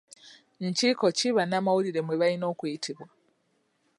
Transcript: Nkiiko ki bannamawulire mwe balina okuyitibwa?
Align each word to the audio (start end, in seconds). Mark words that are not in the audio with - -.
Nkiiko 0.67 1.05
ki 1.17 1.27
bannamawulire 1.35 1.99
mwe 2.03 2.15
balina 2.21 2.45
okuyitibwa? 2.53 3.07